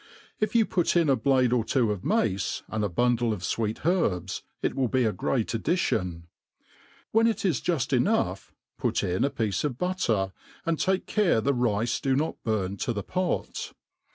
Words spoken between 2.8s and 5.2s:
buivileof fweet herbs, it will be a